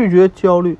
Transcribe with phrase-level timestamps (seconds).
[0.00, 0.78] 拒绝焦虑，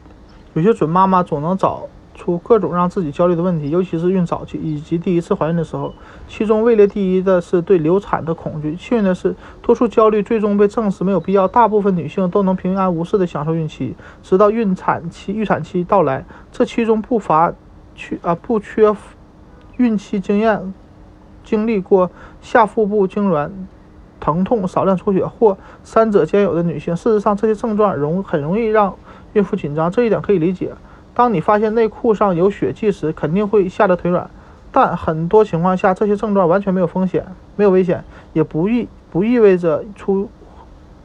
[0.54, 1.82] 有些准妈妈总能找
[2.14, 5.92] 出各种让自己焦虑的问题，尤其是孕早期以及第一次怀孕的时候。
[6.26, 8.74] 其中位列第一的是对流产的恐惧。
[8.78, 16.24] 幸运的是，多数焦虑最终被证实没有必要，大部分女性都能平安无事地享受孕期，直到孕产期、预产期到来。
[16.50, 17.52] 这其中不乏
[17.94, 18.90] 缺啊不缺
[19.76, 20.72] 孕期经验、
[21.44, 22.10] 经历过
[22.40, 23.50] 下腹部痉挛。
[24.30, 28.94] 疼痛、少量出血或三者兼有的女性，事实上这些症状容很容易让
[29.32, 30.70] 孕妇紧张，这一点可以理解。
[31.12, 34.30] 当你发现内裤上有血迹时，肯定会吓得腿软。
[34.70, 37.26] 但很多情况下，这些症状完全没有风险，
[37.56, 40.30] 没有危险，也不意不意味着出，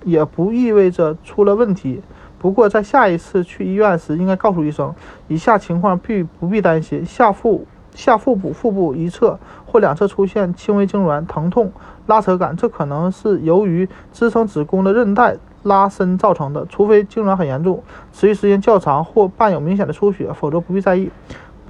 [0.04, 2.02] 也不意味着出了问题。
[2.38, 4.94] 不过在下一次去医院时，应该告诉医生，
[5.28, 7.66] 以下情况必不必担心：下腹。
[7.95, 11.72] 下腹部、腹部一侧或两侧出现轻微痉挛、疼痛、
[12.05, 16.66] 拉扯感，这可能是由于支撑子宫的韧带拉伸造成的。
[16.68, 17.81] 除非痉挛很严重、
[18.12, 21.09] 持续时间较长或伴有明显的出血，否则不必在意。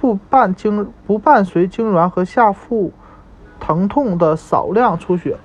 [0.00, 2.92] 不伴痉不伴随痉挛和下腹
[3.58, 5.36] 疼痛的少量出血，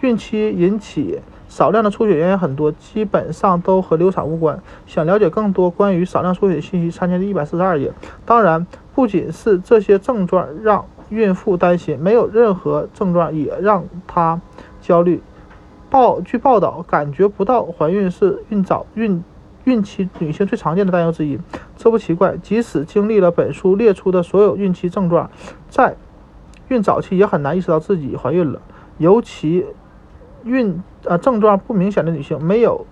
[0.00, 4.58] 孕期引起少量的出血原因很多，基本上都和流产无关。
[4.86, 7.92] 想了解更多关于少量出血的信息，参见第一百四十二页。
[8.24, 8.66] 当然。
[8.94, 14.40] 不仅是这些症状让孕妇担心，没有任何症状也让她
[14.80, 15.22] 焦虑。
[15.90, 19.22] 报据报道，感觉不到怀孕是孕早孕
[19.64, 21.38] 孕期女性最常见的担忧之一。
[21.76, 25.30] 这不奇怪，即使经历了本书列出的所有孕期症状，
[25.68, 25.96] 在
[26.68, 28.60] 孕早期也很难意识到自己怀孕了。
[28.98, 29.66] 尤其
[30.44, 32.86] 孕呃症状不明显的女性，没有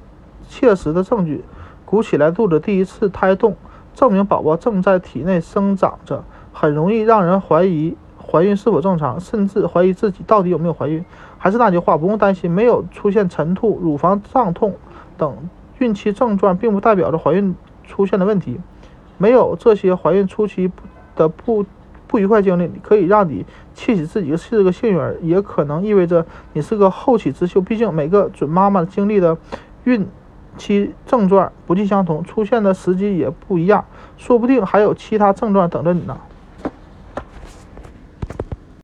[0.48, 1.44] 切实的证据
[1.84, 3.56] 鼓起来肚子第一次胎动。
[4.00, 11.04] 证明宝宝正在体内生长着，很容易让人怀疑怀孕是否正常，甚至怀疑自己到底有没有怀孕。
[11.36, 14.74] 还是那句话，不用担心，没有出现晨吐、乳房胀痛
[15.18, 15.36] 等
[15.80, 18.58] 孕期症状，并不代表着怀孕出现的问题。
[19.18, 20.72] 没有这些怀孕初期
[21.14, 21.66] 的不
[22.06, 26.24] 不愉快经历，可以让你窃喜自己是个幸运儿，也可能意味着
[26.54, 27.60] 你是个后起之秀。
[27.60, 29.36] 毕竟每个准妈妈经历的
[29.84, 30.08] 孕。
[30.60, 33.82] 其症状不尽相同，出现的时机也不一样，
[34.18, 36.14] 说不定还有其他症状等着你呢。